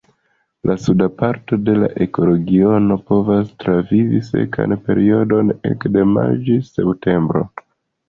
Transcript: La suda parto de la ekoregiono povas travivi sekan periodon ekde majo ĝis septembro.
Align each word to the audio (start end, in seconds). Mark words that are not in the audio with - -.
La 0.69 0.75
suda 0.85 1.07
parto 1.19 1.59
de 1.67 1.75
la 1.81 1.89
ekoregiono 2.05 2.99
povas 3.13 3.53
travivi 3.67 4.25
sekan 4.33 4.77
periodon 4.91 5.57
ekde 5.75 6.11
majo 6.19 6.45
ĝis 6.53 6.77
septembro. 6.83 7.51